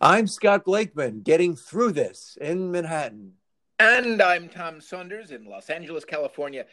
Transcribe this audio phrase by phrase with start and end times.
[0.00, 3.34] I'm Scott Blakeman, getting through this in Manhattan.
[3.78, 6.66] And I'm Tom Saunders in Los Angeles, California.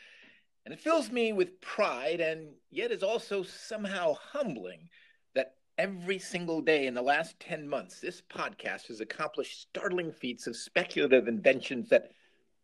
[0.65, 4.89] And it fills me with pride and yet is also somehow humbling
[5.35, 10.47] that every single day in the last 10 months, this podcast has accomplished startling feats
[10.47, 12.11] of speculative inventions that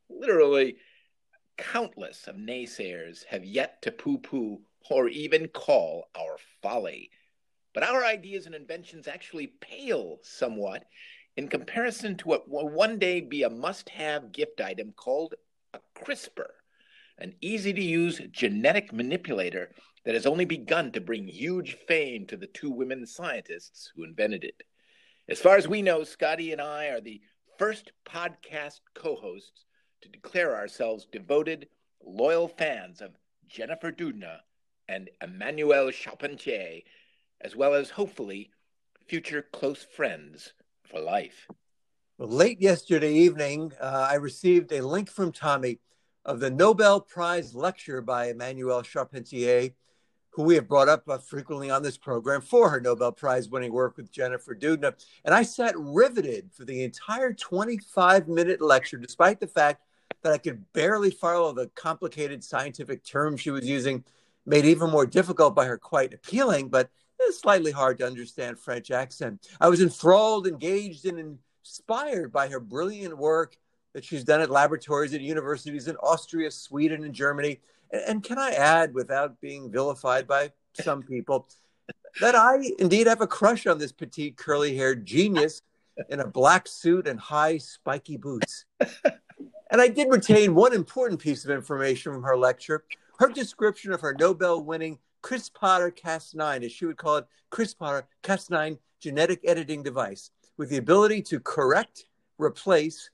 [0.09, 0.77] literally
[1.57, 7.09] countless of naysayers have yet to poo poo or even call our folly.
[7.77, 10.85] But our ideas and inventions actually pale somewhat
[11.35, 15.35] in comparison to what will one day be a must have gift item called
[15.75, 16.47] a CRISPR,
[17.19, 22.35] an easy to use genetic manipulator that has only begun to bring huge fame to
[22.35, 24.63] the two women scientists who invented it.
[25.29, 27.21] As far as we know, Scotty and I are the
[27.59, 29.65] first podcast co hosts
[30.01, 31.67] to declare ourselves devoted,
[32.03, 33.11] loyal fans of
[33.47, 34.39] Jennifer Doudna
[34.89, 36.81] and Emmanuelle Charpentier
[37.41, 38.51] as well as hopefully
[39.07, 41.47] future close friends for life.
[42.17, 45.79] Well, late yesterday evening, uh, I received a link from Tommy
[46.25, 49.71] of the Nobel Prize lecture by Emmanuelle Charpentier,
[50.31, 53.71] who we have brought up uh, frequently on this program for her Nobel Prize winning
[53.71, 54.93] work with Jennifer Doudna.
[55.25, 59.83] And I sat riveted for the entire 25 minute lecture, despite the fact
[60.23, 64.03] that I could barely follow the complicated scientific terms she was using,
[64.45, 66.89] made even more difficult by her quite appealing, but
[67.31, 69.47] slightly hard to understand French accent.
[69.59, 73.57] I was enthralled, engaged, and inspired by her brilliant work
[73.93, 77.59] that she's done at laboratories at universities in Austria, Sweden, and Germany.
[77.91, 81.47] And, and can I add, without being vilified by some people,
[82.21, 85.61] that I indeed have a crush on this petite, curly haired genius
[86.09, 88.65] in a black suit and high, spiky boots.
[89.69, 92.83] And I did retain one important piece of information from her lecture
[93.19, 98.77] her description of her Nobel winning CRISPR Cas9, as she would call it, CRISPR Cas9
[98.99, 102.05] genetic editing device with the ability to correct,
[102.37, 103.09] replace,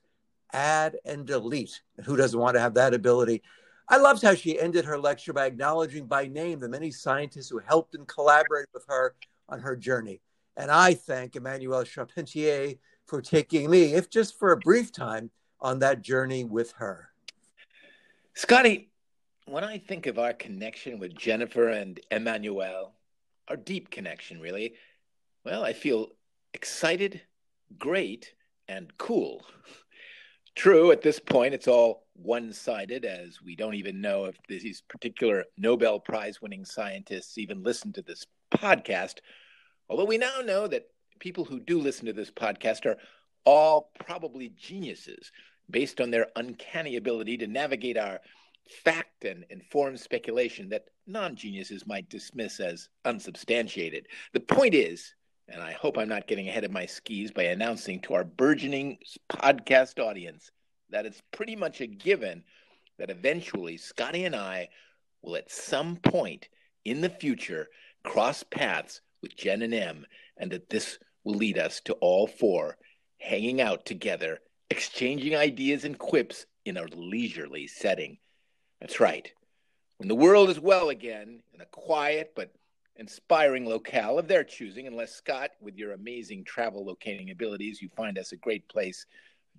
[0.52, 1.82] add, and delete.
[2.04, 3.42] Who doesn't want to have that ability?
[3.88, 7.58] I loved how she ended her lecture by acknowledging by name the many scientists who
[7.58, 9.14] helped and collaborated with her
[9.48, 10.20] on her journey.
[10.56, 15.30] And I thank Emmanuelle Charpentier for taking me, if just for a brief time,
[15.60, 17.10] on that journey with her.
[18.34, 18.90] Scotty,
[19.46, 22.92] when I think of our connection with Jennifer and Emmanuelle,
[23.48, 24.74] our deep connection, really,
[25.44, 26.08] well, I feel
[26.54, 27.20] excited,
[27.78, 28.32] great,
[28.68, 29.44] and cool.
[30.54, 34.82] True, at this point, it's all one sided, as we don't even know if these
[34.88, 39.18] particular Nobel Prize winning scientists even listen to this podcast.
[39.88, 40.88] Although we now know that
[41.18, 42.96] people who do listen to this podcast are
[43.44, 45.32] all probably geniuses
[45.68, 48.20] based on their uncanny ability to navigate our
[48.68, 54.06] fact and informed speculation that non geniuses might dismiss as unsubstantiated.
[54.32, 55.14] The point is,
[55.48, 58.98] and I hope I'm not getting ahead of my skis by announcing to our burgeoning
[59.30, 60.50] podcast audience
[60.90, 62.44] that it's pretty much a given
[62.98, 64.68] that eventually Scotty and I
[65.22, 66.48] will at some point
[66.84, 67.68] in the future
[68.04, 72.76] cross paths with Jen and M, and that this will lead us to all four
[73.18, 78.18] hanging out together, exchanging ideas and quips in a leisurely setting.
[78.84, 79.32] That's right.
[79.96, 82.52] When the world is well again, in a quiet but
[82.96, 88.18] inspiring locale of their choosing, unless Scott, with your amazing travel locating abilities, you find
[88.18, 89.06] us a great place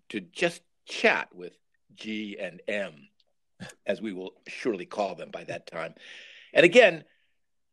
[0.10, 1.54] to just chat with
[1.96, 2.94] G and M,
[3.88, 5.96] as we will surely call them by that time.
[6.54, 7.04] And again,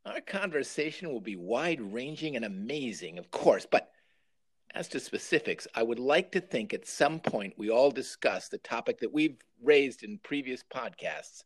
[0.07, 3.92] our conversation will be wide ranging and amazing, of course, but
[4.75, 8.59] as to specifics, I would like to think at some point we all discuss the
[8.59, 11.45] topic that we've raised in previous podcasts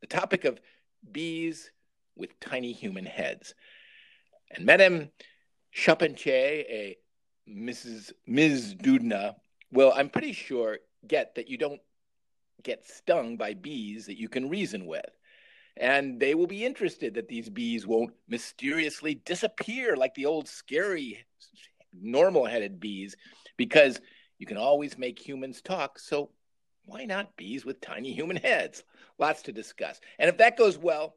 [0.00, 0.60] the topic of
[1.10, 1.70] bees
[2.16, 3.54] with tiny human heads.
[4.50, 5.10] And Madame
[5.72, 6.96] Charpentier, a
[7.48, 8.12] Mrs.
[8.26, 8.74] Ms.
[8.74, 9.36] Doudna,
[9.72, 11.80] will, I'm pretty sure, get that you don't
[12.62, 15.10] get stung by bees that you can reason with.
[15.76, 21.24] And they will be interested that these bees won't mysteriously disappear like the old scary
[22.00, 23.16] normal headed bees
[23.56, 24.00] because
[24.38, 25.98] you can always make humans talk.
[25.98, 26.30] So
[26.84, 28.84] why not bees with tiny human heads?
[29.18, 30.00] Lots to discuss.
[30.18, 31.16] And if that goes well,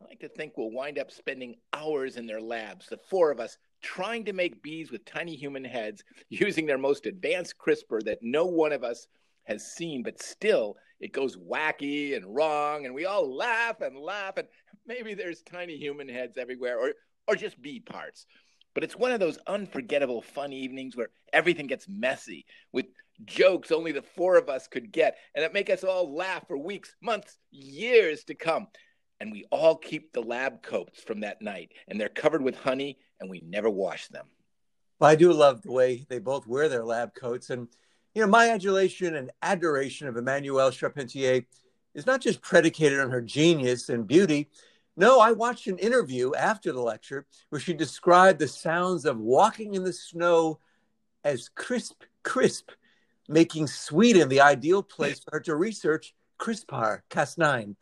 [0.00, 3.40] I like to think we'll wind up spending hours in their labs, the four of
[3.40, 8.18] us, trying to make bees with tiny human heads using their most advanced CRISPR that
[8.22, 9.06] no one of us
[9.44, 14.36] has seen, but still it goes wacky and wrong, and we all laugh and laugh,
[14.36, 14.46] and
[14.86, 16.92] maybe there's tiny human heads everywhere, or
[17.26, 18.26] or just bee parts.
[18.74, 22.86] But it's one of those unforgettable fun evenings where everything gets messy with
[23.24, 26.56] jokes only the four of us could get and that make us all laugh for
[26.56, 28.68] weeks, months, years to come.
[29.20, 32.98] And we all keep the lab coats from that night and they're covered with honey
[33.20, 34.26] and we never wash them.
[34.98, 37.50] Well, I do love the way they both wear their lab coats.
[37.50, 37.68] And,
[38.14, 41.42] you know, my adulation and adoration of Emmanuelle Charpentier
[41.94, 44.48] is not just predicated on her genius and beauty.
[45.00, 49.72] No, I watched an interview after the lecture where she described the sounds of walking
[49.72, 50.58] in the snow
[51.24, 52.68] as crisp, crisp,
[53.26, 57.76] making Sweden the ideal place for her to research CRISPR Cas9.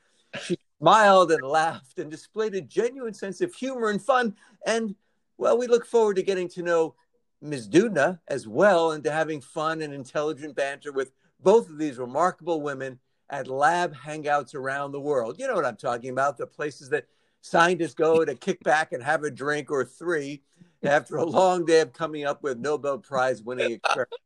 [0.45, 4.37] She smiled and laughed and displayed a genuine sense of humor and fun.
[4.65, 4.95] And,
[5.39, 6.95] well, we look forward to getting to know
[7.43, 7.69] Ms.
[7.69, 11.11] Doudna as well and to having fun and intelligent banter with
[11.41, 15.39] both of these remarkable women at lab hangouts around the world.
[15.39, 17.07] You know what I'm talking about, the places that
[17.41, 20.43] scientists go to kick back and have a drink or three
[20.83, 24.17] after a long day of coming up with Nobel Prize winning experiments.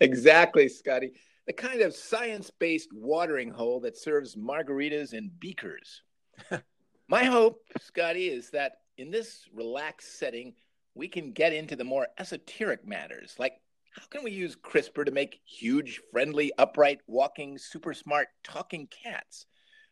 [0.00, 1.12] exactly, Scotty.
[1.46, 6.02] The kind of science based watering hole that serves margaritas and beakers.
[7.08, 10.54] My hope, Scotty, is that in this relaxed setting,
[10.94, 13.60] we can get into the more esoteric matters like
[13.90, 19.46] how can we use CRISPR to make huge, friendly, upright, walking, super smart, talking cats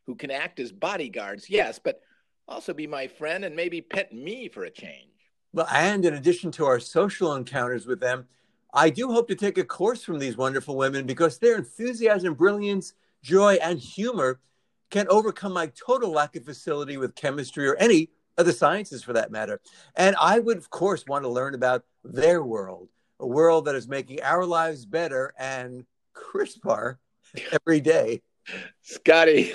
[0.06, 2.00] who can act as bodyguards, yes, but
[2.46, 5.12] also be my friend and maybe pet me for a change?
[5.52, 8.26] Well, and in addition to our social encounters with them,
[8.72, 12.92] I do hope to take a course from these wonderful women because their enthusiasm, brilliance,
[13.22, 14.40] joy, and humor
[14.90, 19.12] can overcome my total lack of facility with chemistry or any of the sciences for
[19.14, 19.60] that matter.
[19.96, 22.88] And I would, of course, want to learn about their world,
[23.20, 25.84] a world that is making our lives better and
[26.14, 26.98] crisper
[27.52, 28.22] every day.
[28.82, 29.52] Scotty,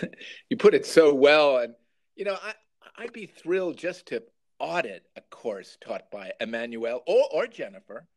[0.50, 1.58] you put it so well.
[1.58, 1.74] And,
[2.16, 2.54] you know, I,
[2.98, 4.24] I'd be thrilled just to
[4.60, 8.08] audit a course taught by Emmanuelle or, or Jennifer.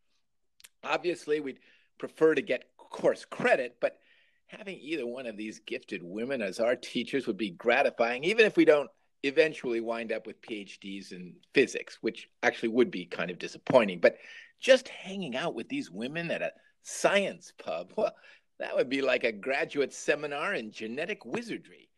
[0.84, 1.60] Obviously, we'd
[1.98, 3.98] prefer to get course credit, but
[4.46, 8.56] having either one of these gifted women as our teachers would be gratifying, even if
[8.56, 8.90] we don't
[9.28, 14.00] eventually wind up with PhDs in physics, which actually would be kind of disappointing.
[14.00, 14.18] But
[14.60, 16.52] just hanging out with these women at a
[16.82, 18.14] science pub, well,
[18.58, 21.88] that would be like a graduate seminar in genetic wizardry.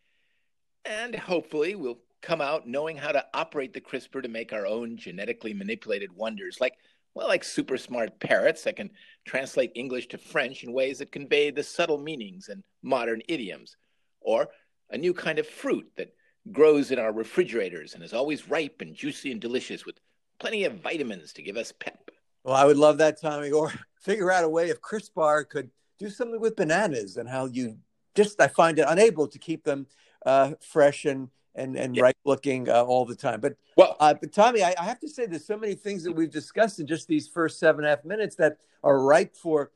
[0.85, 4.97] And hopefully, we'll come out knowing how to operate the CRISPR to make our own
[4.97, 6.75] genetically manipulated wonders, like
[7.15, 8.91] well, like super smart parrots that can
[9.25, 13.77] translate English to French in ways that convey the subtle meanings and modern idioms,
[14.21, 14.49] or
[14.91, 16.15] a new kind of fruit that
[16.53, 20.01] grows in our refrigerators and is always ripe and juicy and delicious with
[20.39, 22.11] plenty of vitamins to give us pep.
[22.45, 23.51] Well, I would love that, Tommy.
[23.51, 27.47] Or figure out a way if Chris CRISPR could do something with bananas and how
[27.47, 27.77] you
[28.15, 29.87] just, I find it unable to keep them
[30.25, 32.03] uh, fresh and and and yeah.
[32.03, 33.41] ripe looking uh, all the time.
[33.41, 36.13] But well, uh, but Tommy, I, I, have to say, there's so many things that
[36.13, 39.71] we've discussed in just these first seven and a half minutes that are ripe for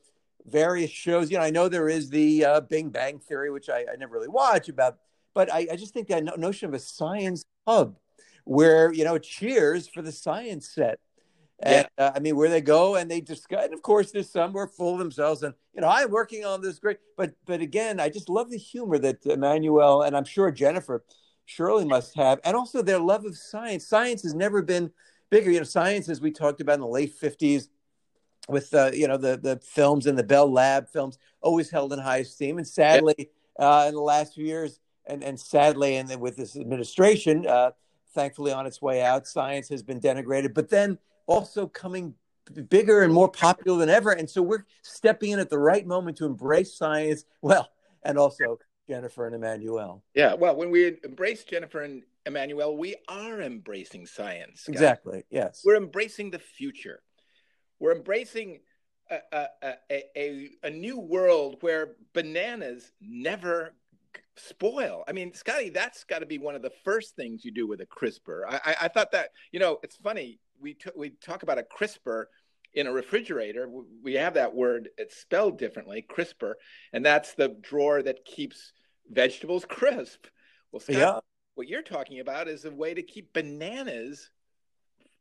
[0.45, 1.29] various shows.
[1.29, 4.13] You know, I know there is the uh, Big Bang Theory, which I, I never
[4.13, 4.97] really watch about
[5.33, 7.97] but I, I just think that notion of a science hub
[8.45, 10.99] where, you know, cheers for the science set.
[11.61, 12.07] And yeah.
[12.07, 14.57] uh, I mean, where they go and they discuss, and of course, there's some who
[14.57, 16.97] are full of themselves, and you know, I'm working on this great.
[17.15, 21.05] But but again, I just love the humor that Emmanuelle and I'm sure Jennifer
[21.45, 23.87] surely must have, and also their love of science.
[23.87, 24.91] Science has never been
[25.29, 25.51] bigger.
[25.51, 27.69] You know, science, as we talked about in the late '50s,
[28.49, 31.99] with uh, you know the the films and the Bell Lab films, always held in
[31.99, 36.37] high esteem, and sadly, uh, in the last few years, and and sadly, and with
[36.37, 37.71] this administration, uh,
[38.13, 40.53] thankfully on its way out, science has been denigrated.
[40.53, 42.15] But then also coming
[42.69, 46.17] bigger and more popular than ever, and so we're stepping in at the right moment
[46.17, 47.25] to embrace science.
[47.41, 47.69] Well,
[48.03, 50.01] and also Jennifer and Emmanuelle.
[50.13, 54.63] Yeah, well, when we embrace Jennifer and Emmanuelle, we are embracing science.
[54.65, 54.73] Guys.
[54.73, 55.23] Exactly.
[55.29, 57.01] Yes, we're embracing the future.
[57.79, 58.59] We're embracing.
[59.11, 63.73] A, a, a, a, new world where bananas never
[64.35, 65.03] spoil.
[65.07, 67.81] I mean, Scotty, that's got to be one of the first things you do with
[67.81, 68.41] a CRISPR.
[68.47, 71.63] I, I, I thought that you know it's funny we t- we talk about a
[71.63, 72.25] CRISPR
[72.73, 73.69] in a refrigerator.
[74.01, 76.53] We have that word; it's spelled differently, CRISPR,
[76.93, 78.73] and that's the drawer that keeps
[79.09, 80.27] vegetables crisp.
[80.71, 81.19] Well, Scott, yeah.
[81.55, 84.31] what you're talking about is a way to keep bananas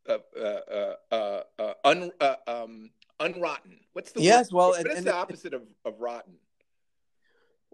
[0.08, 2.90] uh, uh, uh, uh un, uh, um,
[3.20, 3.80] unrotten.
[3.92, 4.50] What's the yes?
[4.50, 4.58] Word?
[4.58, 6.34] Well, what and, is and, the opposite of, of rotten?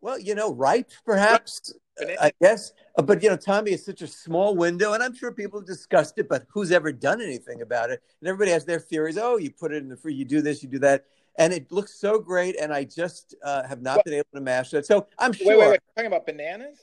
[0.00, 1.72] Well, you know, ripe perhaps,
[2.20, 2.72] I guess.
[2.96, 5.66] Uh, but, you know, Tommy is such a small window, and I'm sure people have
[5.66, 8.02] discussed it, but who's ever done anything about it?
[8.20, 9.18] And everybody has their theories.
[9.18, 11.04] Oh, you put it in the free, you do this, you do that.
[11.38, 14.78] And it looks so great, and I just uh, have not been able to master
[14.78, 14.86] it.
[14.86, 15.46] So I'm sure.
[15.46, 15.80] Wait, wait, wait.
[15.96, 16.78] Talking about bananas?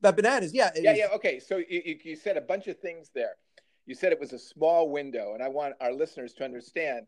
[0.00, 0.70] About bananas, yeah.
[0.74, 1.08] Yeah, yeah.
[1.14, 1.40] Okay.
[1.40, 3.36] So you, you said a bunch of things there.
[3.86, 7.06] You said it was a small window, and I want our listeners to understand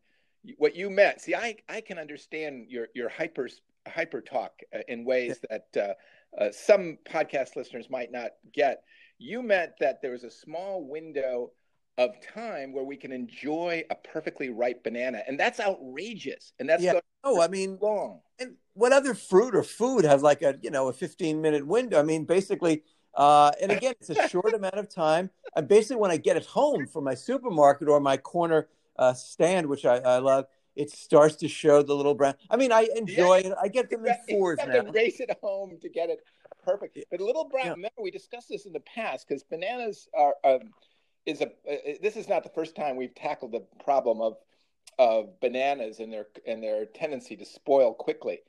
[0.57, 1.21] what you meant.
[1.21, 3.49] See, I, I can understand your, your hyper
[3.91, 8.83] hyper talk uh, in ways that uh, uh, some podcast listeners might not get.
[9.19, 11.53] You meant that there was a small window
[11.99, 16.53] of time where we can enjoy a perfectly ripe banana, and that's outrageous.
[16.59, 17.01] And that's yeah.
[17.23, 18.21] Oh, I mean, long.
[18.39, 21.99] And what other fruit or food has like a you know a 15 minute window?
[21.99, 22.83] I mean, basically.
[23.13, 25.31] Uh, and again, it's a short amount of time.
[25.57, 29.67] And basically, when I get it home from my supermarket or my corner uh, stand,
[29.67, 30.47] which I, I love,
[30.77, 32.35] it starts to show the little brown.
[32.49, 33.55] I mean, I enjoy yeah, it.
[33.61, 34.83] I get them in fours now.
[34.83, 36.21] To race it home to get it
[36.65, 36.99] perfect.
[37.11, 37.67] But little brown.
[37.67, 37.73] Yeah.
[37.73, 40.71] Remember, we discussed this in the past because bananas are um,
[41.27, 41.47] is a.
[41.47, 44.37] Uh, this is not the first time we've tackled the problem of
[44.99, 48.41] of bananas and their and their tendency to spoil quickly.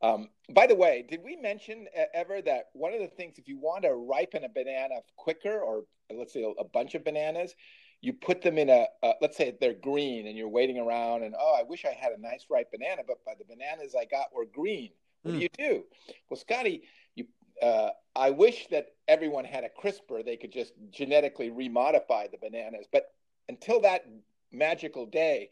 [0.00, 3.58] Um, by the way, did we mention ever that one of the things, if you
[3.58, 5.84] want to ripen a banana quicker, or
[6.14, 7.54] let's say a, a bunch of bananas,
[8.00, 11.34] you put them in a, a, let's say they're green and you're waiting around and
[11.38, 14.34] oh i wish i had a nice ripe banana but by the bananas i got
[14.34, 14.90] were green
[15.22, 15.34] what mm.
[15.34, 15.42] do hmm.
[15.42, 15.84] you do
[16.30, 16.82] well scotty
[17.14, 17.26] you
[17.62, 22.86] uh, i wish that everyone had a CRISPR they could just genetically remodify the bananas
[22.92, 23.12] but
[23.48, 24.04] until that
[24.52, 25.50] magical day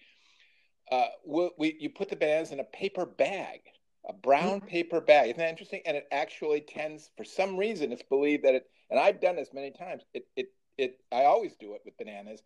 [0.93, 3.61] uh, we, we, you put the bananas in a paper bag
[4.09, 4.67] a brown mm.
[4.69, 8.55] paper bag isn't that interesting and it actually tends for some reason it's believed that
[8.55, 10.47] it and i've done this many times it, it
[10.79, 12.43] it I always do it with bananas.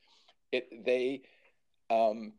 [0.52, 1.22] It they
[1.90, 2.32] um,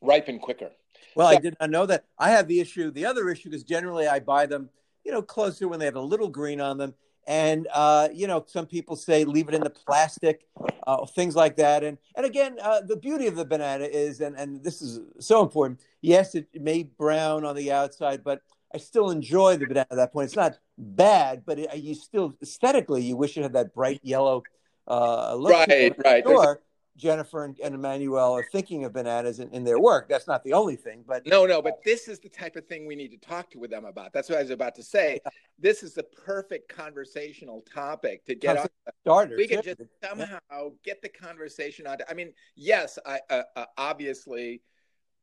[0.00, 0.70] ripen quicker.
[1.14, 2.04] Well, so, I did not know that.
[2.18, 2.90] I have the issue.
[2.90, 4.70] The other issue is generally I buy them,
[5.04, 6.94] you know, closer when they have a little green on them.
[7.26, 10.46] And uh, you know, some people say leave it in the plastic,
[10.86, 11.82] uh, things like that.
[11.82, 15.42] And and again, uh, the beauty of the banana is, and and this is so
[15.42, 15.80] important.
[16.02, 20.12] Yes, it may brown on the outside, but I still enjoy the banana at that
[20.12, 20.26] point.
[20.26, 24.44] It's not bad, but it, you still aesthetically you wish it had that bright yellow
[24.86, 26.24] uh, right, right.
[26.26, 26.60] Sure,
[26.96, 30.08] Jennifer and, and Emmanuelle are thinking of bananas in, in, their work.
[30.08, 31.60] That's not the only thing, but no, no.
[31.60, 34.12] But this is the type of thing we need to talk to with them about.
[34.12, 35.20] That's what I was about to say.
[35.24, 35.30] Yeah.
[35.58, 38.66] This is the perfect conversational topic to get on.
[39.02, 39.36] Starter.
[39.36, 40.68] We can just somehow yeah.
[40.84, 41.98] get the conversation on.
[42.08, 44.62] I mean, yes, I uh, uh, obviously,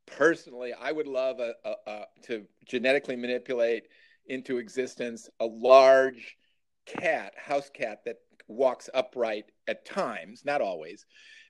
[0.05, 3.88] personally, I would love a, a, a, to genetically manipulate
[4.27, 6.38] into existence a large
[6.86, 8.17] cat, house cat that
[8.48, 11.06] walks upright at times, not always,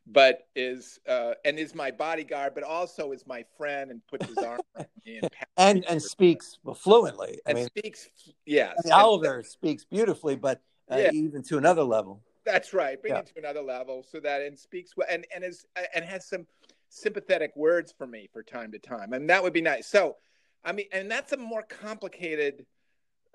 [0.05, 4.37] but is uh, and is my bodyguard, but also is my friend and puts his
[4.37, 7.39] arm and and, and speaks fluently.
[7.45, 8.09] I and mean, speaks
[8.45, 8.75] yes.
[8.79, 11.11] I mean, Oliver and, speaks beautifully, but uh, yeah.
[11.13, 12.21] even to another level.
[12.45, 13.01] That's right.
[13.01, 13.19] Bring yeah.
[13.19, 16.45] it to another level so that and speaks and and is and has some
[16.89, 19.87] sympathetic words for me for time to time, and that would be nice.
[19.87, 20.17] So,
[20.63, 22.65] I mean, and that's a more complicated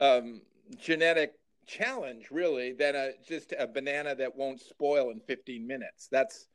[0.00, 0.43] um,
[0.77, 1.33] genetic
[1.69, 6.09] challenge really than a just a banana that won't spoil in 15 minutes.
[6.11, 6.49] That's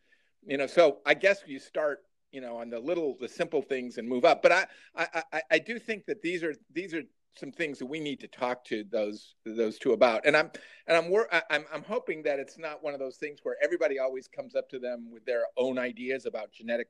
[0.45, 1.99] you know so i guess you start
[2.31, 4.41] you know on the little the simple things and move up.
[4.41, 7.03] But i i i do think that these are these are
[7.35, 10.25] some things that we need to talk to those those two about.
[10.25, 10.51] And i'm
[10.87, 11.13] and i'm
[11.49, 14.69] i'm i'm hoping that it's not one of those things where everybody always comes up
[14.69, 16.87] to them with their own ideas about genetically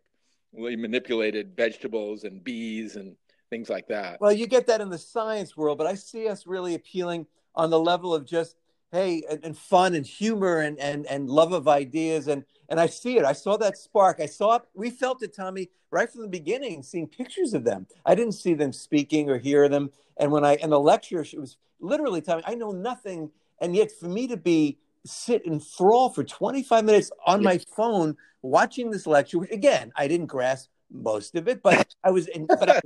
[0.53, 3.15] manipulated vegetables and bees and
[3.49, 4.19] things like that.
[4.19, 7.69] Well you get that in the science world but i see us really appealing on
[7.69, 8.55] the level of just
[8.91, 12.87] hey and, and, fun and humor and, and and love of ideas and and I
[12.87, 13.25] see it.
[13.25, 14.19] I saw that spark.
[14.19, 14.63] I saw it.
[14.73, 17.87] We felt it, Tommy, right from the beginning, seeing pictures of them.
[18.05, 19.91] I didn't see them speaking or hear them.
[20.17, 22.43] And when I in the lecture, it was literally Tommy.
[22.45, 27.43] I know nothing, and yet for me to be sit enthralled for 25 minutes on
[27.43, 32.11] my phone watching this lecture, which again I didn't grasp most of it, but I
[32.11, 32.79] was in, but I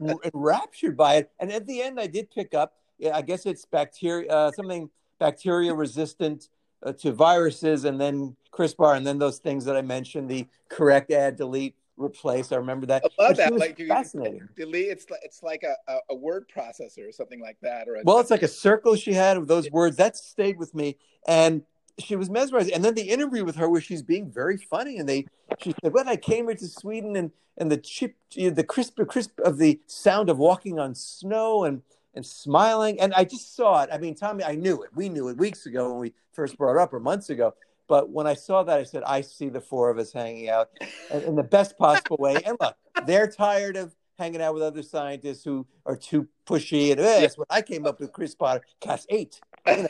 [0.00, 1.30] was enraptured by it.
[1.38, 2.74] And at the end, I did pick up
[3.12, 6.48] I guess it's bacteria, uh, something bacteria resistant
[6.82, 11.10] uh, to viruses, and then CRISPR, and then those things that I mentioned, the correct
[11.10, 12.52] add, delete, replace.
[12.52, 13.04] I remember that.
[13.18, 13.54] I love that.
[13.54, 14.48] Like fascinating.
[14.56, 14.88] Delete.
[14.88, 17.88] It's it's like a, a, word processor or something like that.
[17.88, 20.96] Or well, it's like a circle she had of those words that stayed with me,
[21.28, 21.62] and
[21.98, 22.70] she was mesmerized.
[22.70, 25.26] And then the interview with her, where she's being very funny, and they
[25.58, 29.38] she said, "Well, I came here to Sweden, and and the chip, the crisp, crisp
[29.40, 31.82] of the sound of walking on snow, and."
[32.14, 33.00] And smiling.
[33.00, 33.90] And I just saw it.
[33.92, 34.90] I mean, Tommy, I knew it.
[34.94, 37.54] We knew it weeks ago when we first brought it up or months ago.
[37.88, 40.70] But when I saw that, I said, I see the four of us hanging out
[41.10, 42.36] in the best possible way.
[42.46, 46.92] And look, they're tired of hanging out with other scientists who are too pushy.
[46.92, 49.40] And eh, that's what I came up with Chris Potter, Cas 8.
[49.66, 49.88] You know,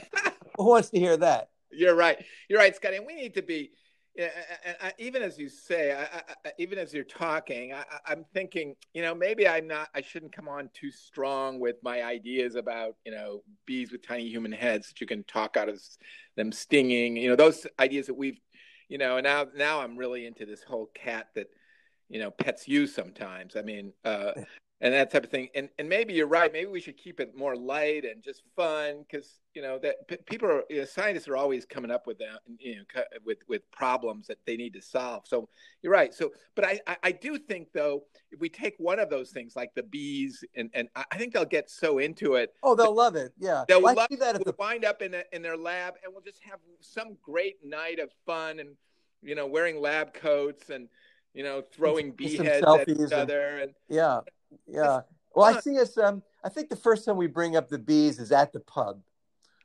[0.57, 1.51] who wants to hear that?
[1.71, 2.25] You're right.
[2.49, 2.97] You're right, Scotty.
[2.97, 3.73] And we need to be
[4.17, 4.29] yeah,
[4.83, 9.15] and even as you say, I, even as you're talking, I, am thinking, you know,
[9.15, 9.89] maybe I'm not.
[9.95, 14.29] I shouldn't come on too strong with my ideas about, you know, bees with tiny
[14.29, 15.81] human heads that you can talk out of
[16.37, 17.17] them stinging.
[17.17, 18.41] You know, those ideas that we've,
[18.89, 21.47] you know, and now now I'm really into this whole cat that,
[22.09, 23.55] you know, pets you sometimes.
[23.55, 24.33] I mean, uh,
[24.83, 25.49] and that type of thing.
[25.55, 26.53] And and maybe you're right.
[26.53, 30.17] Maybe we should keep it more light and just fun because you know that p-
[30.27, 33.71] people are you know, scientists are always coming up with that you know with with
[33.71, 35.25] problems that they need to solve.
[35.27, 35.49] So
[35.83, 36.15] you're right.
[36.15, 39.55] So but I I, I do think though if we take one of those things
[39.55, 42.55] like the bees and and I think they'll get so into it.
[42.63, 43.33] Oh, they'll love it.
[43.39, 44.37] Yeah, they'll well, love that.
[44.37, 44.55] We'll the...
[44.59, 48.11] wind up in a, in their lab and we'll just have some great night of
[48.25, 48.71] fun and
[49.23, 50.89] you know wearing lab coats and
[51.35, 54.21] you know throwing bee heads at each other and yeah
[54.67, 55.01] yeah.
[55.35, 55.97] Well, I see us.
[55.97, 59.01] Um, I think the first time we bring up the bees is at the pub.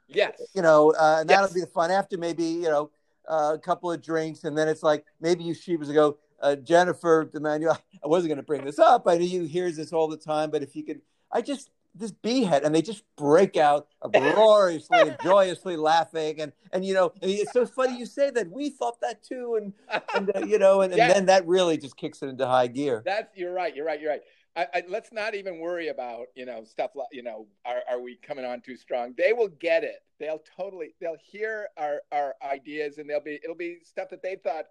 [0.08, 0.40] Yes.
[0.54, 2.92] You know, uh, and that'll be the fun after maybe you know
[3.28, 7.26] uh, a couple of drinks, and then it's like maybe you sheepers go, uh, Jennifer
[7.26, 7.80] Emmanuelle.
[8.04, 9.08] I wasn't going to bring this up.
[9.08, 11.02] I know you hears this all the time, but if you could,
[11.32, 16.86] I just this beehead, and they just break out uproariously and joyously laughing, and and
[16.86, 18.52] you know, and it's so funny you say that.
[18.52, 19.74] We thought that too, and
[20.14, 23.02] and uh, you know, and, and then that really just kicks it into high gear.
[23.06, 23.76] That's you're right.
[23.76, 24.00] You're right.
[24.00, 24.22] You're right.
[24.56, 28.00] I, I, let's not even worry about you know stuff like you know are, are
[28.00, 32.36] we coming on too strong they will get it they'll totally they'll hear our our
[32.44, 34.66] ideas and they'll be it'll be stuff that they thought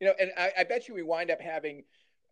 [0.00, 1.84] you know and i, I bet you we wind up having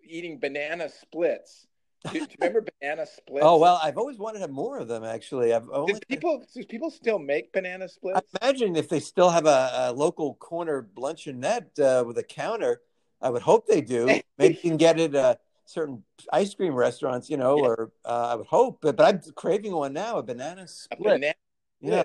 [0.03, 1.67] eating banana splits
[2.05, 3.45] do, do you remember banana splits?
[3.45, 5.03] Oh well, I've always wanted to have more of them.
[5.03, 5.99] Actually, I've only...
[6.09, 8.21] People do people still make banana splits?
[8.41, 12.83] I imagine if they still have a, a local corner luncheonette uh, with a counter,
[13.21, 14.07] I would hope they do.
[14.39, 15.15] Maybe you can get it.
[15.15, 15.35] Uh,
[15.69, 17.65] certain ice cream restaurants, you know, yeah.
[17.65, 21.01] or uh, I would hope, but, but I'm craving one now, a banana split.
[21.01, 21.35] A banana
[21.81, 22.03] yeah.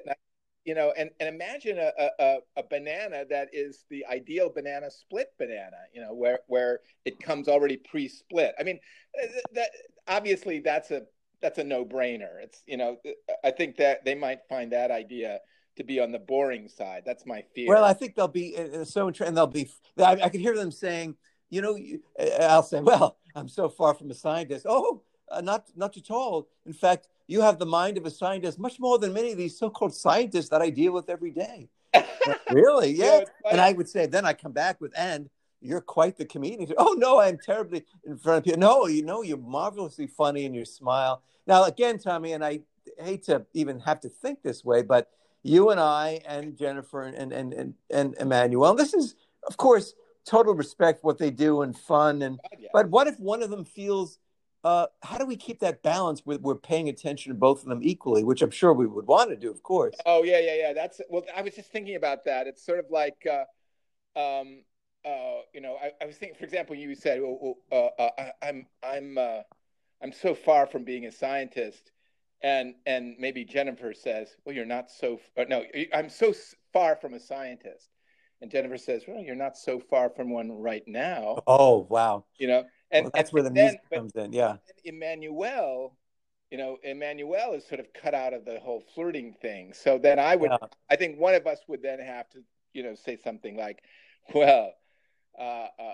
[0.65, 5.27] You know, and, and imagine a, a, a banana that is the ideal banana split
[5.37, 8.53] banana, you know, where, where it comes already pre-split.
[8.59, 8.79] I mean,
[9.53, 9.69] that
[10.07, 11.03] obviously that's a,
[11.41, 12.41] that's a no brainer.
[12.41, 12.97] It's, you know,
[13.43, 15.39] I think that they might find that idea
[15.75, 17.03] to be on the boring side.
[17.05, 17.67] That's my fear.
[17.67, 21.15] Well, I think they'll be so, and they'll be, I, I could hear them saying,
[21.49, 21.77] you know,
[22.39, 24.65] I'll say, well, I'm so far from a scientist.
[24.67, 26.47] Oh, uh, not not at all.
[26.65, 29.57] In fact, you have the mind of a scientist much more than many of these
[29.57, 31.69] so-called scientists that I deal with every day.
[32.51, 32.91] really?
[32.91, 33.19] Yeah.
[33.19, 35.29] yeah and I would say, then I come back with, and
[35.61, 36.71] you're quite the comedian.
[36.77, 38.59] Oh no, I'm terribly in front of people.
[38.59, 41.23] No, you know, you're marvelously funny and you smile.
[41.47, 42.61] Now, again, Tommy, and I
[42.99, 45.09] hate to even have to think this way, but
[45.41, 49.15] you and I and Jennifer and and and, and Emmanuelle, this is,
[49.47, 49.93] of course,
[50.25, 52.69] total respect what they do and fun and God, yeah.
[52.73, 54.19] but what if one of them feels
[54.63, 57.79] uh, how do we keep that balance with we're paying attention to both of them
[57.81, 59.95] equally which i'm sure we would want to do of course.
[60.05, 60.73] Oh yeah yeah yeah.
[60.73, 62.47] That's well i was just thinking about that.
[62.47, 64.63] It's sort of like uh, um,
[65.05, 68.65] uh, you know I, I, was thinking for example you said oh, oh, I, i'm
[68.81, 69.41] i'm uh,
[70.01, 71.91] i'm so far from being a scientist.
[72.41, 76.33] And and maybe jennifer says well you're not so uh, no i'm so
[76.73, 77.87] far from a scientist
[78.43, 82.25] and Jennifer says, "Well, you're not so far from one right now." Oh, wow!
[82.37, 84.33] You know, and well, that's and, where the music comes in.
[84.33, 84.57] Yeah.
[84.85, 85.93] Emmanuelle,
[86.51, 89.73] you know, Emmanuelle is sort of cut out of the whole flirting thing.
[89.73, 90.67] So then I would, yeah.
[90.91, 92.39] I think one of us would then have to,
[92.73, 93.81] you know, say something like,
[94.35, 94.73] "Well."
[95.35, 95.93] Uh, uh,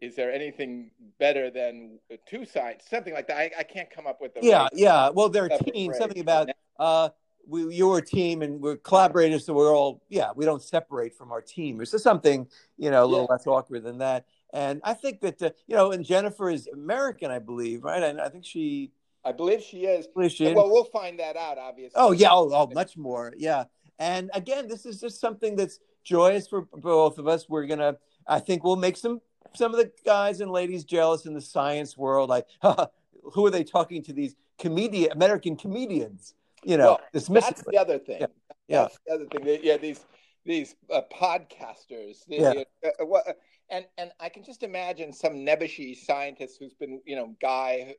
[0.00, 2.84] is there anything better than two sides?
[2.90, 3.36] Something like that.
[3.36, 4.34] I, I can't come up with.
[4.34, 5.08] The yeah, yeah.
[5.08, 5.94] Well, they're team.
[5.94, 6.48] Something about
[6.80, 7.10] uh,
[7.52, 10.30] we you're a team and we're collaborators, so we're all yeah.
[10.34, 11.80] We don't separate from our team.
[11.80, 13.34] It's just something you know a little yeah.
[13.34, 14.24] less awkward than that.
[14.52, 18.02] And I think that uh, you know, and Jennifer is American, I believe, right?
[18.02, 18.90] And I think she.
[19.24, 20.08] I believe she is.
[20.08, 21.94] Believe she well, we'll find that out, obviously.
[21.94, 23.64] Oh yeah, oh, oh, much more, yeah.
[24.00, 27.48] And again, this is just something that's joyous for both of us.
[27.48, 29.20] We're gonna, I think, we'll make some
[29.54, 32.30] some of the guys and ladies jealous in the science world.
[32.30, 34.12] Like, who are they talking to?
[34.12, 38.20] These comedian American comedians you know, well, that's the other thing.
[38.20, 38.26] Yeah.
[38.68, 38.82] yeah.
[38.82, 39.60] That's the other thing.
[39.62, 40.04] Yeah, these
[40.44, 42.18] these uh, podcasters.
[42.26, 42.52] yeah.
[42.84, 43.32] Uh, uh, what, uh,
[43.70, 47.94] and and I can just imagine some nebbishy scientist who's been, you know, guy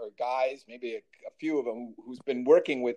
[0.00, 2.96] or, or guys, maybe a, a, few of them, who's been working with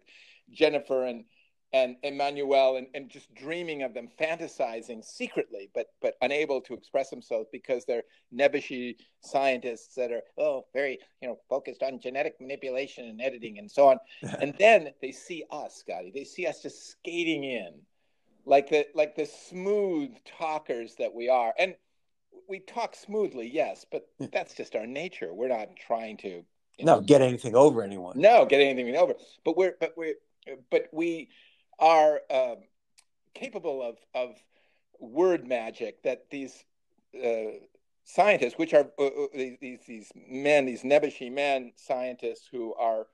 [0.51, 1.25] Jennifer and
[1.73, 7.09] and Emmanuelle and, and just dreaming of them, fantasizing secretly, but but unable to express
[7.09, 8.03] themselves because they're
[8.33, 13.69] nebbishy scientists that are oh very you know focused on genetic manipulation and editing and
[13.69, 13.99] so on.
[14.41, 16.11] and then they see us, Scotty.
[16.13, 17.73] They see us just skating in,
[18.45, 21.75] like the like the smooth talkers that we are, and
[22.47, 24.25] we talk smoothly, yes, but hmm.
[24.31, 25.33] that's just our nature.
[25.33, 26.43] We're not trying to
[26.77, 28.19] you know, no get anything over anyone.
[28.19, 29.15] No, get anything over.
[29.43, 30.15] But we're but we're
[30.69, 31.29] but we
[31.79, 32.55] are uh,
[33.33, 34.35] capable of, of
[34.99, 36.63] word magic that these
[37.23, 37.57] uh,
[38.03, 43.07] scientists, which are uh, uh these, these men, these Nebuchadnezzar men scientists who are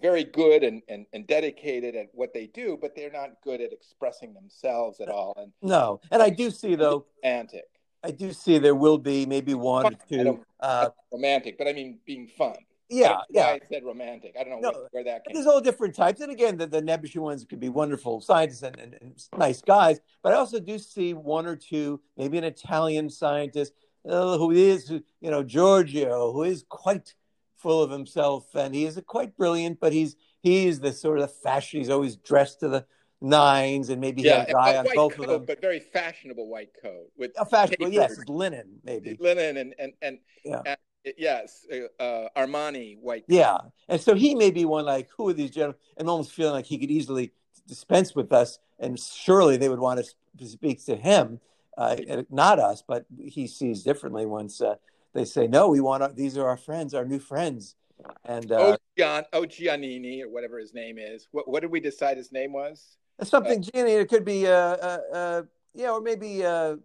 [0.00, 3.72] very good and, and, and dedicated at what they do, but they're not good at
[3.72, 5.34] expressing themselves at all.
[5.36, 7.64] And no, and I do see though romantic.
[8.02, 9.94] I do see there will be maybe one fun.
[9.94, 12.56] or two uh, romantic, but I mean being fun
[12.94, 13.46] yeah, yeah.
[13.46, 14.34] I said romantic.
[14.38, 15.34] I don't know no, where, where, that came.
[15.34, 18.78] There's all different types, and again, the, the nebulous ones could be wonderful scientists and,
[18.78, 20.00] and, and, nice guys.
[20.22, 23.72] But I also do see one or two, maybe an Italian scientist
[24.08, 27.14] uh, who is, you know, Giorgio, who is quite
[27.56, 29.80] full of himself, and he is quite brilliant.
[29.80, 31.80] But he's he's the sort of the fashion.
[31.80, 32.86] He's always dressed to the
[33.20, 35.44] nines, and maybe yeah, he a guy on both coat, of them.
[35.46, 40.18] But very fashionable white coat with a fashionable, yes, linen maybe linen and and and
[40.44, 40.62] yeah.
[40.64, 40.76] And,
[41.16, 43.24] yes, uh, uh, Armani white.
[43.28, 46.54] Yeah, and so he may be one like who are these gentlemen, and almost feeling
[46.54, 47.32] like he could easily
[47.66, 50.04] dispense with us, and surely they would want
[50.38, 51.40] to speak to him,
[51.78, 51.96] uh,
[52.30, 54.76] not us, but he sees differently once uh,
[55.12, 55.68] they say no.
[55.68, 57.76] We want our, these are our friends, our new friends.
[58.24, 61.28] And uh, Gian, oh Giannini or whatever his name is.
[61.30, 62.96] What what did we decide his name was?
[63.22, 64.00] Something uh, Giannini.
[64.00, 65.42] It could be uh, uh, uh
[65.74, 66.76] yeah, or maybe uh,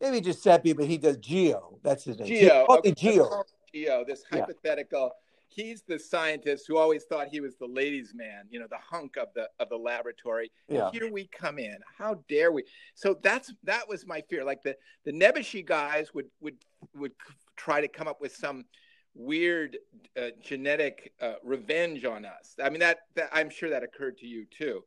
[0.00, 1.78] maybe Giuseppe, but he does Geo.
[1.82, 2.28] That's his name.
[2.28, 2.66] Geo.
[2.68, 3.44] Okay, Geo.
[3.72, 4.04] Geo.
[4.06, 5.04] This hypothetical.
[5.04, 5.24] Yeah.
[5.50, 9.16] He's the scientist who always thought he was the ladies' man, you know, the hunk
[9.16, 10.52] of the of the laboratory.
[10.68, 10.90] And yeah.
[10.92, 11.78] here we come in.
[11.96, 12.64] How dare we?
[12.94, 14.44] So that's that was my fear.
[14.44, 16.56] Like the the Nebuchadnezzar guys would would
[16.94, 17.12] would
[17.56, 18.66] try to come up with some
[19.14, 19.76] weird
[20.16, 22.54] uh, genetic uh, revenge on us.
[22.62, 24.84] I mean, that, that, I'm sure that occurred to you too.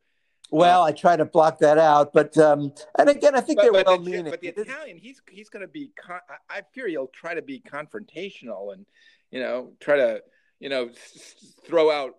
[0.52, 3.84] Well, I try to block that out, but um, and again, I think but, they're
[3.84, 4.30] well meaning.
[4.30, 5.90] But the Italian, he's he's going to be.
[5.96, 8.84] Con- I fear he'll try to be confrontational and
[9.30, 10.22] you know try to
[10.60, 12.16] you know s- throw out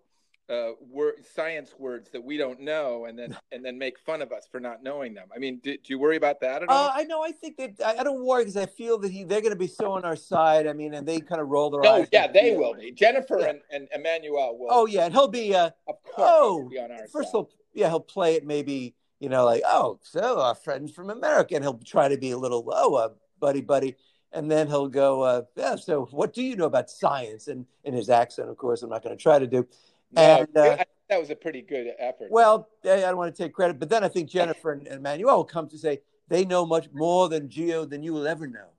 [0.50, 4.32] uh, word, science words that we don't know, and then and then make fun of
[4.32, 5.28] us for not knowing them.
[5.34, 6.88] I mean, do, do you worry about that at all?
[6.88, 7.24] Uh, I know.
[7.24, 9.60] I think that I, I don't worry because I feel that he they're going to
[9.60, 10.68] be so on our side.
[10.68, 12.08] I mean, and they kind of roll their no, eyes.
[12.12, 12.92] yeah, they will be.
[12.92, 13.50] Jennifer yeah.
[13.50, 14.68] and, and Emmanuelle will.
[14.70, 15.56] Oh yeah, and he'll be.
[15.56, 17.32] Uh, of course, oh, be on our first side.
[17.32, 21.56] he'll yeah he'll play it maybe you know like oh so our friends from America,
[21.56, 23.10] and he'll try to be a little oh uh,
[23.40, 23.96] buddy buddy.
[24.36, 25.76] And then he'll go, uh, yeah.
[25.76, 27.48] So, what do you know about science?
[27.48, 29.68] And in his accent, of course, I'm not going to try to do.
[30.12, 30.78] No, and uh,
[31.10, 32.30] that was a pretty good effort.
[32.32, 35.38] Well, I don't want to take credit, but then I think Jennifer and, and Manuel
[35.38, 38.70] will come to say they know much more than Geo than you will ever know.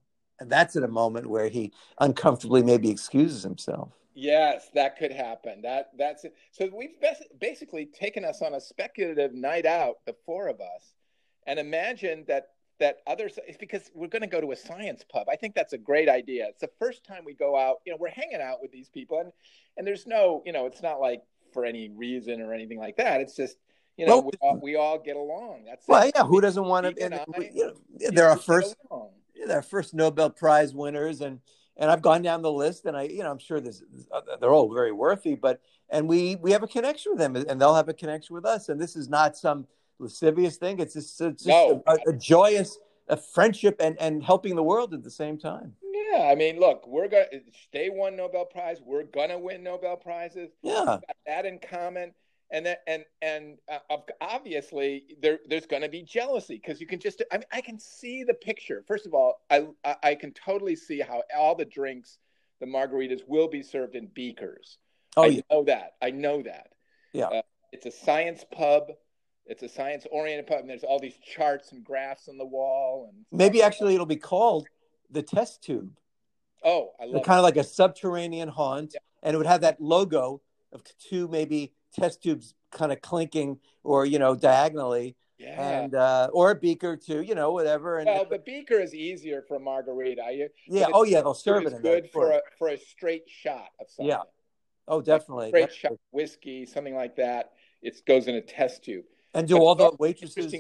[0.41, 3.93] And that's at a moment where he uncomfortably maybe excuses himself.
[4.14, 5.62] Yes, that could happen.
[5.62, 6.35] That that's it.
[6.53, 6.94] So we've
[7.38, 10.94] basically taken us on a speculative night out, the four of us,
[11.46, 15.29] and imagine that that others it's because we're going to go to a science pub.
[15.29, 16.46] I think that's a great idea.
[16.48, 17.79] It's the first time we go out.
[17.85, 19.33] You know, we're hanging out with these people, and
[19.77, 21.22] and there's no, you know, it's not like
[21.53, 23.20] for any reason or anything like that.
[23.20, 23.57] It's just
[23.96, 25.64] you know well, we, all, we, all, get along.
[25.66, 26.12] That's well, it.
[26.14, 26.24] yeah.
[26.24, 27.03] Who doesn't want to?
[27.03, 28.77] And, I, you know, they're our first,
[29.46, 31.40] they're our first Nobel Prize winners, and
[31.77, 33.83] and I've gone down the list, and I, you know, I'm sure this,
[34.13, 35.61] uh, they're all very worthy, but
[35.91, 38.69] and we we have a connection with them, and they'll have a connection with us,
[38.69, 39.67] and this is not some
[39.99, 40.79] lascivious thing.
[40.79, 41.83] It's just, it's just no.
[41.87, 45.75] a, a joyous a friendship and and helping the world at the same time.
[46.13, 47.27] Yeah, I mean, look, we're gonna.
[47.73, 48.81] They won Nobel Prize.
[48.85, 50.51] We're gonna win Nobel prizes.
[50.63, 52.13] Yeah, that in common.
[52.55, 57.01] And that, and and uh, obviously there there's going to be jealousy because you can
[57.01, 58.85] just I mean I can see the picture.
[58.87, 59.67] First of all, I
[60.05, 62.19] I can totally see how all the drinks,
[62.61, 64.79] the margaritas will be served in beakers.
[65.17, 65.40] Oh, I yeah.
[65.51, 65.95] know that.
[66.01, 66.69] I know that.
[67.12, 67.27] Yeah.
[67.27, 68.85] Uh, it's a science pub.
[69.47, 73.11] It's a science oriented pub, and there's all these charts and graphs on the wall.
[73.11, 74.69] And maybe actually it'll be called
[75.11, 75.90] the test tube.
[76.62, 79.01] Oh, I love kind of like a subterranean haunt, yeah.
[79.25, 80.40] and it would have that logo
[80.73, 85.17] of two maybe test tubes kind of clinking or you know diagonally.
[85.39, 85.83] Yeah.
[85.83, 87.99] And uh, or a beaker too, you know, whatever.
[87.99, 90.23] And well, the beaker is easier for margarita.
[90.33, 90.87] You, yeah.
[90.93, 91.23] Oh, yeah.
[91.23, 91.73] They'll serve it.
[91.73, 94.11] In good for a for a straight shot of something.
[94.11, 94.23] Yeah.
[94.87, 95.47] Oh, definitely.
[95.47, 97.53] Like straight shot whiskey, something like that.
[97.83, 99.05] It goes in a test tube.
[99.35, 100.55] And do but all the waitresses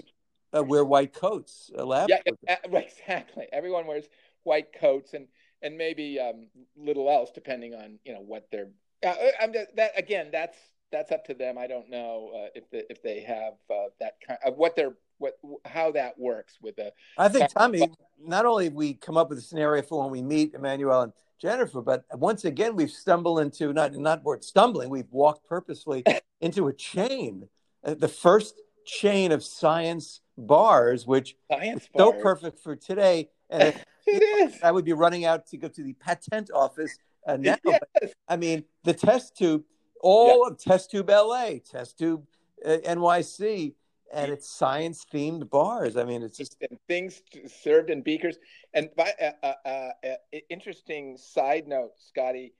[0.56, 1.70] uh, wear white coats?
[1.76, 3.46] Uh, lab yeah, exactly.
[3.52, 4.06] Everyone wears
[4.42, 5.28] white coats and
[5.62, 8.68] and maybe um, little else depending on you know what they're.
[9.06, 10.28] Uh, I'm just, that again.
[10.32, 10.56] That's
[10.94, 11.58] that's up to them.
[11.58, 14.94] I don't know uh, if the, if they have uh, that kind of what they're
[15.18, 16.92] what how that works with the.
[17.18, 17.90] I think Tommy.
[18.26, 21.82] Not only we come up with a scenario for when we meet Emmanuelle and Jennifer,
[21.82, 24.88] but once again we've stumbled into not not word stumbling.
[24.88, 26.04] We've walked purposefully
[26.40, 27.48] into a chain.
[27.84, 33.30] Uh, the first chain of science bars, which science is so perfect for today.
[33.50, 33.74] And
[34.06, 34.58] it is.
[34.62, 37.56] I would be running out to go to the patent office uh, now.
[37.64, 38.12] Yes.
[38.28, 39.64] I mean, the test tube,
[40.04, 42.26] all of Test Tube LA, Test Tube
[42.64, 43.74] uh, NYC,
[44.12, 45.96] and it's science themed bars.
[45.96, 48.36] I mean, it's just and things served in beakers.
[48.74, 52.52] And by, uh, uh, uh, uh interesting side note, Scotty,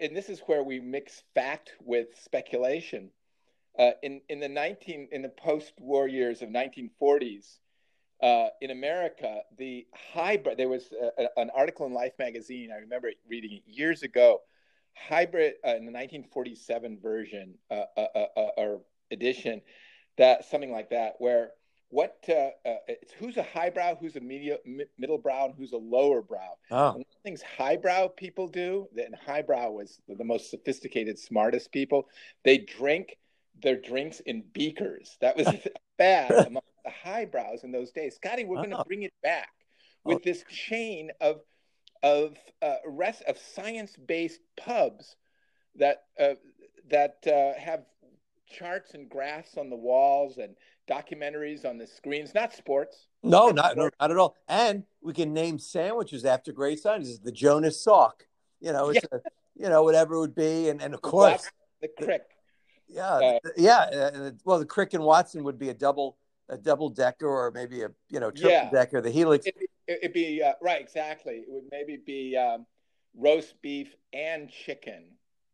[0.00, 3.10] and this is where we mix fact with speculation.
[3.78, 7.58] Uh, in in the 19 in the post-war years of 1940s
[8.22, 12.70] uh, in America, the hybrid there was a, a, an article in Life magazine.
[12.70, 14.40] I remember reading it years ago
[14.94, 19.60] hybrid uh, in the 1947 version uh, uh, uh, uh, or edition,
[20.18, 21.50] that something like that, where
[21.88, 24.56] what it's who's a highbrow, who's a media,
[24.98, 26.54] middle brow, and who's a lower brow.
[26.70, 26.94] Oh.
[26.94, 32.08] And things highbrow people do, and highbrow was the most sophisticated, smartest people.
[32.44, 33.18] They drink
[33.62, 35.16] their drinks in beakers.
[35.20, 35.48] That was
[35.98, 38.16] bad among the highbrows in those days.
[38.16, 38.64] Scotty, we're oh.
[38.64, 39.50] going to bring it back
[40.04, 40.20] with oh.
[40.24, 41.40] this chain of
[42.02, 45.16] of uh, rest of science based pubs
[45.76, 46.34] that uh,
[46.90, 47.84] that uh, have
[48.48, 50.54] charts and graphs on the walls and
[50.88, 52.34] documentaries on the screens.
[52.34, 53.08] Not sports.
[53.22, 54.36] No, not not, not at all.
[54.48, 57.18] And we can name sandwiches after great scientists.
[57.18, 58.22] The Jonas Salk.
[58.60, 59.18] You know, it's yeah.
[59.18, 62.22] a, you know whatever it would be, and and of course the crick.
[62.88, 63.78] Yeah, uh, yeah.
[63.78, 67.82] Uh, well, the Crick and Watson would be a double a double decker or maybe
[67.82, 68.70] a you know triple yeah.
[68.70, 69.00] decker.
[69.00, 69.46] The Helix.
[69.46, 71.34] It'd be, it'd be uh, right, exactly.
[71.34, 72.66] It would maybe be um,
[73.16, 75.04] roast beef and chicken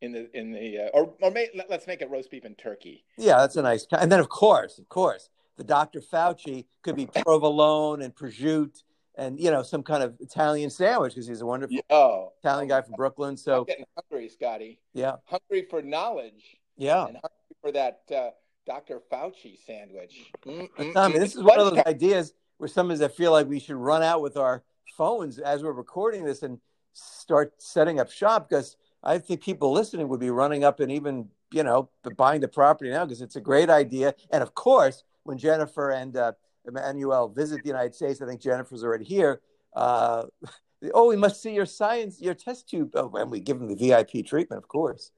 [0.01, 3.05] in the in the uh, or or may, let's make it roast beef and turkey.
[3.17, 3.87] Yeah, that's a nice.
[3.93, 6.01] And then of course, of course, the Dr.
[6.01, 8.83] Fauci could be provolone and prosciutto
[9.17, 12.81] and you know some kind of Italian sandwich because he's a wonderful oh, Italian guy
[12.81, 13.37] from Brooklyn.
[13.37, 14.81] So I'm getting hungry, Scotty.
[14.95, 16.57] Yeah, hungry for knowledge.
[16.77, 18.31] Yeah, and hungry for that uh,
[18.67, 19.01] Dr.
[19.13, 20.31] Fauci sandwich.
[20.47, 20.95] Mm-mm-mm.
[20.95, 24.03] Tommy, this is one of those ideas where sometimes I feel like we should run
[24.03, 24.63] out with our
[24.97, 26.59] phones as we're recording this and
[26.93, 31.29] start setting up shop because I think people listening would be running up and even
[31.53, 34.15] you know buying the property now because it's a great idea.
[34.31, 36.33] And of course, when Jennifer and uh,
[36.69, 39.41] Emmanuelle visit the United States, I think Jennifer's already here.
[39.75, 40.25] Uh,
[40.95, 43.77] oh, we must see your science, your test tube, oh, and we give them the
[43.77, 45.13] VIP treatment, of course.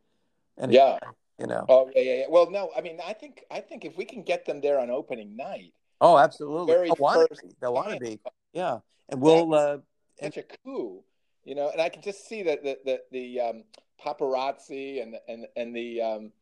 [0.58, 0.98] And yeah,
[1.38, 1.64] you know.
[1.68, 2.24] Oh yeah, yeah, yeah.
[2.28, 4.90] Well, no, I mean, I think I think if we can get them there on
[4.90, 5.72] opening night.
[6.00, 6.72] Oh, absolutely.
[6.72, 7.54] Very They'll want to be.
[7.60, 8.20] They'll want to be.
[8.52, 9.54] Yeah, and we'll.
[9.54, 9.78] Uh,
[10.20, 11.02] such a coup,
[11.44, 13.64] you know, and I can just see that the the, the um,
[14.04, 16.32] paparazzi and and and the um,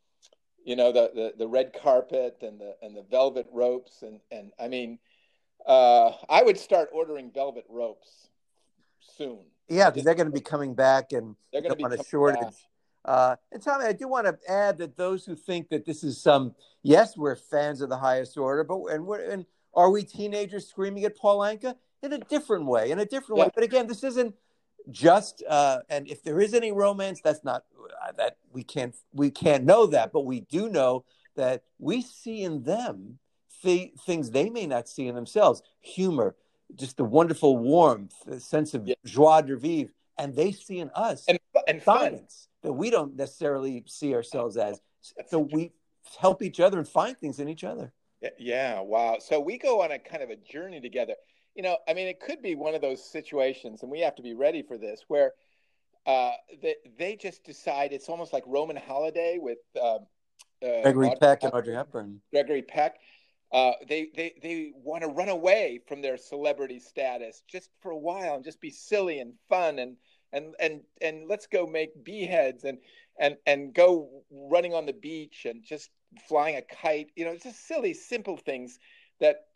[0.65, 4.53] you know the, the the red carpet and the and the velvet ropes and and
[4.61, 4.99] I mean,
[5.67, 8.29] uh, I would start ordering velvet ropes
[9.01, 9.41] soon.
[9.69, 12.03] Yeah, because they're going to be coming back and they're going to be on a
[12.05, 12.41] shortage.
[12.41, 12.53] Back.
[13.09, 16.21] Uh, and Tommy, I do want to add that those who think that this is
[16.21, 20.69] some, yes, we're fans of the highest order, but and we're and are we teenagers
[20.69, 23.45] screaming at Paul Anka in a different way, in a different yeah.
[23.47, 23.51] way?
[23.55, 24.35] But again, this isn't
[24.91, 27.65] just uh, and if there is any romance, that's not
[28.07, 32.43] uh, that we can't we can't know that, but we do know that we see
[32.43, 33.19] in them
[33.63, 36.37] th- things they may not see in themselves, humor,
[36.75, 38.97] just the wonderful warmth, the sense of yeah.
[39.07, 43.85] joie de vivre, and they see in us and, and science that we don't necessarily
[43.87, 44.81] see ourselves as.
[45.29, 45.73] So we
[46.19, 47.93] help each other and find things in each other.
[48.39, 49.19] Yeah, wow.
[49.21, 51.15] So we go on a kind of a journey together.
[51.55, 54.23] You know, I mean, it could be one of those situations, and we have to
[54.23, 55.33] be ready for this, where
[56.07, 59.99] uh, they, they just decide it's almost like Roman Holiday with uh,
[60.63, 62.21] uh, Gregory Audrey Peck and Audrey Hepburn.
[62.33, 62.97] Gregory Peck.
[63.53, 67.97] Uh, they they they want to run away from their celebrity status just for a
[67.97, 69.97] while and just be silly and fun and
[70.33, 72.79] and and and let's go make beeheads and
[73.19, 75.91] and and go running on the beach and just
[76.29, 77.11] flying a kite.
[77.17, 78.79] You know it's just silly simple things
[79.21, 79.47] that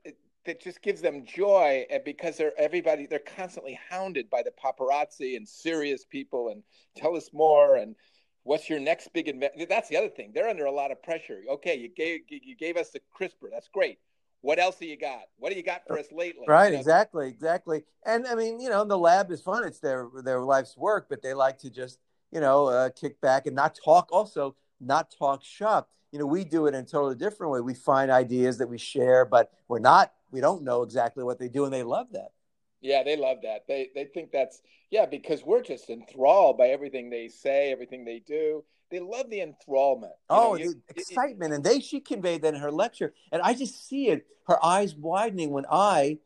[0.44, 5.36] that just gives them joy eh, because they're everybody they're constantly hounded by the paparazzi
[5.36, 6.62] and serious people and
[6.96, 7.94] tell us more and
[8.42, 10.32] what's your next big investment that's the other thing.
[10.34, 11.40] They're under a lot of pressure.
[11.48, 13.50] Okay you gave you gave us the crispr.
[13.50, 13.98] That's great
[14.42, 15.22] what else do you got?
[15.38, 16.44] What do you got for us lately?
[16.46, 17.84] Right, exactly, exactly.
[18.04, 21.22] And I mean, you know, the lab is fun; it's their their life's work, but
[21.22, 21.98] they like to just
[22.30, 24.08] you know uh, kick back and not talk.
[24.12, 25.88] Also, not talk shop.
[26.10, 27.60] You know, we do it in a totally different way.
[27.60, 30.12] We find ideas that we share, but we're not.
[30.30, 32.32] We don't know exactly what they do, and they love that.
[32.80, 33.68] Yeah, they love that.
[33.68, 38.18] They they think that's yeah because we're just enthralled by everything they say, everything they
[38.18, 40.02] do they love the enthrallment.
[40.02, 43.40] You oh, know, you, the excitement, and they she conveyed that in her lecture, and
[43.42, 46.18] I just see it, her eyes widening when I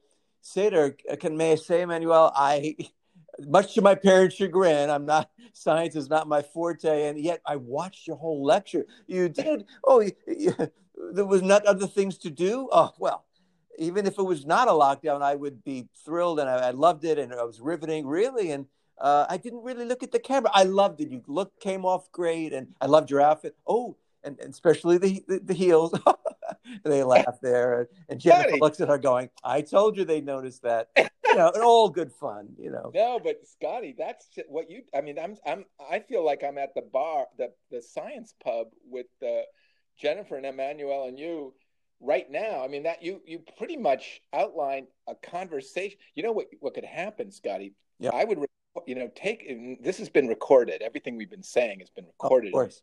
[0.43, 2.77] say to her, "Can may I say, Emmanuelle, I."
[3.39, 7.57] Much to my parents' chagrin, I'm not science is not my forte, and yet I
[7.57, 8.87] watched your whole lecture.
[9.07, 9.67] You did.
[9.85, 10.55] Oh, you, you,
[11.13, 12.71] there was not other things to do.
[12.73, 13.27] Oh well,
[13.79, 17.05] even if it was not a lockdown, I would be thrilled, and I, I loved
[17.05, 18.53] it, and I was riveting, really.
[18.53, 18.65] And
[18.99, 20.51] uh, I didn't really look at the camera.
[20.55, 21.11] I loved it.
[21.11, 23.57] You look came off great, and I loved your outfit.
[23.67, 25.99] Oh, and, and especially the the, the heels.
[26.85, 30.63] they laugh there, and, and Jennifer looks at her, going, "I told you they noticed
[30.63, 32.49] that." you know, and all good fun.
[32.59, 32.91] You know.
[32.95, 34.83] No, but Scotty, that's what you.
[34.95, 38.69] I mean, I'm I'm I feel like I'm at the bar, the the science pub
[38.89, 39.43] with uh,
[39.99, 41.55] Jennifer and Emmanuelle and you
[42.01, 42.65] right now.
[42.65, 45.99] I mean, that you you pretty much outline a conversation.
[46.15, 47.75] You know what what could happen, Scotty?
[47.99, 48.11] Yeah.
[48.13, 48.39] I would
[48.87, 50.83] you know, take this has been recorded.
[50.83, 52.49] Everything we've been saying has been recorded.
[52.49, 52.83] Of course.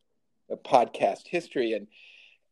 [0.66, 1.88] Podcast history, and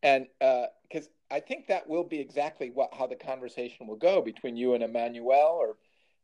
[0.01, 3.95] and uh because uh, I think that will be exactly what how the conversation will
[3.95, 5.77] go between you and Emmanuelle, or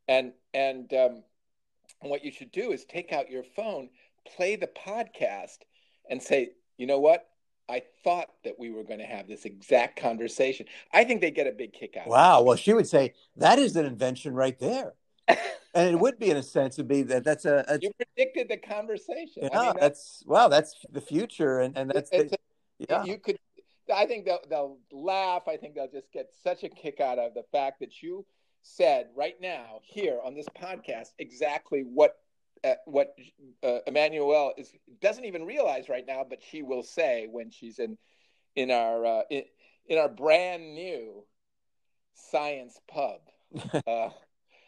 [0.08, 1.24] and and um,
[2.02, 3.90] what you should do is take out your phone,
[4.26, 5.60] play the podcast,
[6.10, 7.30] and say, you know what,
[7.70, 10.66] I thought that we were going to have this exact conversation.
[10.94, 12.08] I think they get a big kick out.
[12.08, 12.42] Wow.
[12.42, 14.94] Well, she would say that is an invention right there.
[15.74, 18.50] And it would be in a sense would be that that's a, a you predicted
[18.50, 19.44] the conversation.
[19.44, 22.36] Yeah, I mean, that's, that's wow, that's the future, and and that's the,
[22.80, 23.04] yeah.
[23.04, 23.38] You could,
[23.94, 25.44] I think they'll they'll laugh.
[25.48, 28.26] I think they'll just get such a kick out of the fact that you
[28.64, 32.16] said right now here on this podcast exactly what
[32.64, 33.16] uh, what
[33.64, 37.98] uh, Emmanuelle is doesn't even realize right now, but she will say when she's in
[38.56, 39.44] in our uh, in,
[39.88, 41.24] in our brand new
[42.14, 43.22] science pub.
[43.88, 44.10] Uh,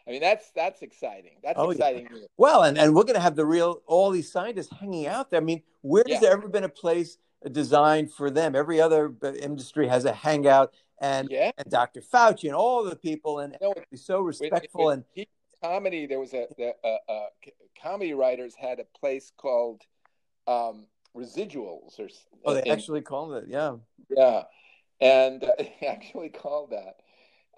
[0.10, 1.34] I mean, that's that's exciting.
[1.44, 2.08] That's oh, exciting.
[2.12, 2.22] Yeah.
[2.36, 5.40] Well, and, and we're going to have the real all these scientists hanging out there.
[5.40, 6.20] I mean, where's yeah.
[6.20, 7.20] there ever been a place
[7.52, 8.56] designed for them?
[8.56, 11.52] Every other industry has a hangout, and yeah.
[11.60, 12.02] and Dr.
[12.02, 15.28] Fauci and all the people, and you know, so respectful with, with and
[15.62, 16.08] comedy.
[16.08, 17.28] There was a, a, a, a,
[17.80, 19.84] comedy writers had a place called
[20.48, 22.10] um, Residuals, or
[22.46, 23.76] oh, they actually called it, yeah,
[24.10, 24.42] yeah,
[25.00, 26.96] and uh, actually called that.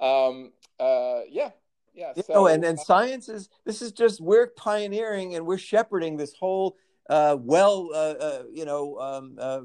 [0.06, 1.52] Um, uh, yeah,
[1.93, 2.13] yeah.
[2.25, 6.34] So, know, and and science is this is just we're pioneering and we're shepherding this
[6.34, 6.77] whole
[7.10, 9.62] uh, well, uh, uh, you know, um, uh,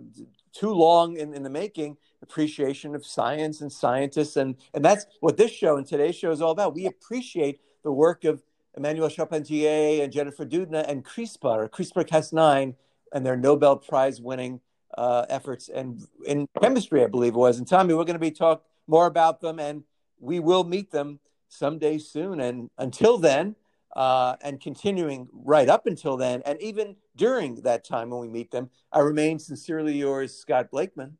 [0.52, 5.36] too long in, in the making appreciation of science and scientists, and and that's what
[5.36, 6.74] this show and today's show is all about.
[6.74, 8.42] We appreciate the work of
[8.76, 12.74] Emmanuelle Charpentier and Jennifer Doudna and CRISPR, CRISPR-Cas9,
[13.12, 14.60] and their Nobel Prize winning
[14.98, 17.58] uh, efforts and in chemistry, I believe it was.
[17.58, 19.84] And Tommy, we're going to be talk more about them, and
[20.18, 22.40] we will meet them someday soon.
[22.40, 23.56] And until then,
[23.94, 28.50] uh, and continuing right up until then, and even during that time when we meet
[28.50, 31.16] them, I remain sincerely yours, Scott Blakeman.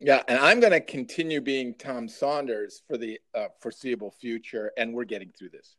[0.00, 4.94] Yeah, and I'm going to continue being Tom Saunders for the uh, foreseeable future, and
[4.94, 5.76] we're getting through this.